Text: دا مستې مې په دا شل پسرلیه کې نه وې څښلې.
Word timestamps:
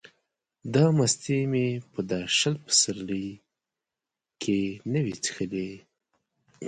دا 0.73 0.85
مستې 0.97 1.39
مې 1.51 1.67
په 1.91 1.99
دا 2.09 2.21
شل 2.37 2.55
پسرلیه 2.65 3.33
کې 4.41 4.59
نه 4.91 4.99
وې 5.05 5.15
څښلې. 5.23 5.71